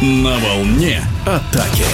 [0.00, 1.84] На волне атаки.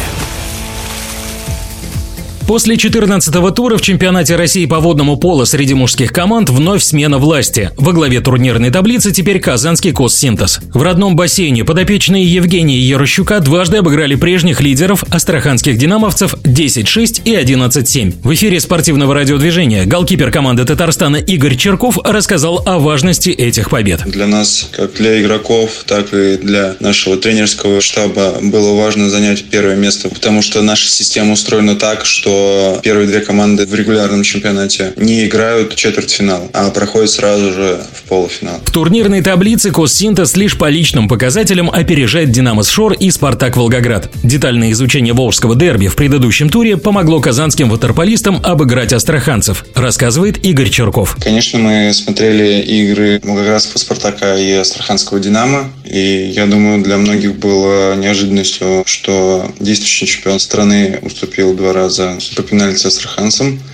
[2.47, 7.73] После 14-го тура в чемпионате России по водному полу среди мужских команд вновь смена власти.
[7.77, 10.61] Во главе турнирной таблицы теперь казанский Коссинтез.
[10.73, 18.15] В родном бассейне подопечные Евгения Ярощука дважды обыграли прежних лидеров астраханских динамовцев 10-6 и 11-7.
[18.23, 24.05] В эфире спортивного радиодвижения голкипер команды Татарстана Игорь Черков рассказал о важности этих побед.
[24.07, 29.75] Для нас, как для игроков, так и для нашего тренерского штаба было важно занять первое
[29.75, 32.36] место, потому что наша система устроена так, что
[32.83, 38.61] первые две команды в регулярном чемпионате не играют четвертьфинал, а проходят сразу же в полуфинал.
[38.65, 44.11] В турнирной таблице Коссинтез лишь по личным показателям опережает Динамо Шор и Спартак Волгоград.
[44.23, 51.17] Детальное изучение волжского дерби в предыдущем туре помогло казанским ватерполистам обыграть астраханцев, рассказывает Игорь Черков.
[51.21, 57.95] Конечно, мы смотрели игры Волгоградского Спартака и Астраханского Динамо, и я думаю, для многих было
[57.97, 63.07] неожиданностью, что действующий чемпион страны уступил два раза по пенальти с.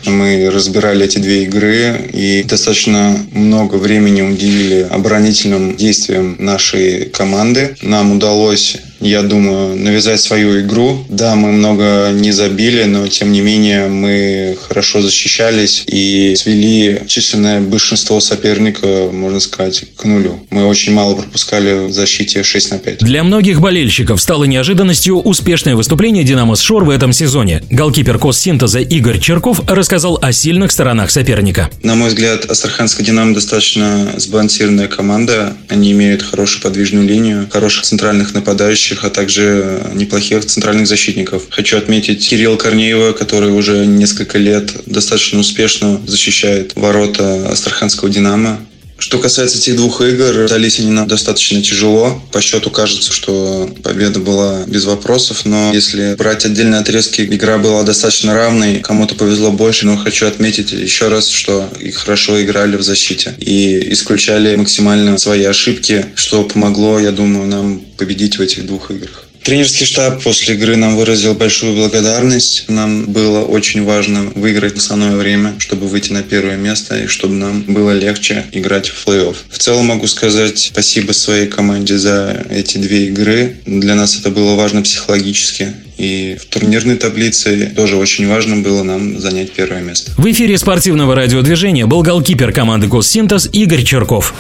[0.07, 7.77] Мы разбирали эти две игры и достаточно много времени уделили оборонительным действиям нашей команды.
[7.83, 11.05] Нам удалось я думаю, навязать свою игру.
[11.09, 17.61] Да, мы много не забили, но тем не менее мы хорошо защищались и свели численное
[17.61, 20.47] большинство соперника, можно сказать, к нулю.
[20.51, 22.99] Мы очень мало пропускали в защите 6 на 5.
[22.99, 27.63] Для многих болельщиков стало неожиданностью успешное выступление «Динамо Шор» в этом сезоне.
[27.71, 31.71] Голкипер Коссинтеза Игорь Черков рассказал о сильных сторонах соперника.
[31.83, 35.57] На мой взгляд, Астраханская «Динамо» достаточно сбалансированная команда.
[35.69, 41.45] Они имеют хорошую подвижную линию, хороших центральных нападающих, нападающих, а также неплохих центральных защитников.
[41.51, 48.59] Хочу отметить Кирилла Корнеева, который уже несколько лет достаточно успешно защищает ворота Астраханского «Динамо».
[49.03, 52.23] Что касается этих двух игр, дались они нам достаточно тяжело.
[52.31, 57.83] По счету кажется, что победа была без вопросов, но если брать отдельные отрезки, игра была
[57.83, 58.79] достаточно равной.
[58.79, 63.93] Кому-то повезло больше, но хочу отметить еще раз, что и хорошо играли в защите и
[63.93, 69.27] исключали максимально свои ошибки, что помогло, я думаю, нам победить в этих двух играх.
[69.45, 72.67] Тренерский штаб после игры нам выразил большую благодарность.
[72.69, 77.63] Нам было очень важно выиграть основное время, чтобы выйти на первое место и чтобы нам
[77.63, 79.35] было легче играть в плей-офф.
[79.51, 83.57] В целом могу сказать спасибо своей команде за эти две игры.
[83.67, 85.73] Для нас это было важно психологически.
[85.99, 90.13] И в турнирной таблице тоже очень важно было нам занять первое место.
[90.17, 94.35] В эфире спортивного радиодвижения был голкипер команды «Госсинтез» Игорь Черков.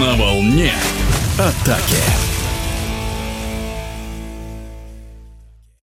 [0.00, 0.72] На волне
[1.38, 2.33] атаки.